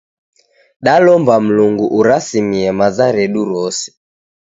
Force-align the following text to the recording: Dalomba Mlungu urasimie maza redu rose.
Dalomba 0.83 1.35
Mlungu 1.45 1.85
urasimie 1.99 2.69
maza 2.79 3.05
redu 3.15 3.41
rose. 3.51 3.85